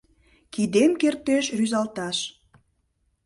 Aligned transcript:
Кидем 0.53 0.91
кертеш 1.01 1.45
рӱзалташ 1.57 2.17